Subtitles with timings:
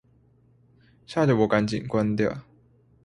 [1.05, 2.41] 嚇得我趕緊關掉